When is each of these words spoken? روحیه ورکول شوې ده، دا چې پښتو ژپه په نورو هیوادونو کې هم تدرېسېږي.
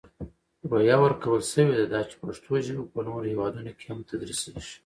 روحیه 0.69 0.95
ورکول 1.01 1.41
شوې 1.51 1.75
ده، 1.79 1.85
دا 1.93 2.01
چې 2.09 2.15
پښتو 2.21 2.51
ژپه 2.65 2.83
په 2.93 2.99
نورو 3.07 3.29
هیوادونو 3.31 3.71
کې 3.77 3.85
هم 3.89 3.99
تدرېسېږي. 4.09 4.75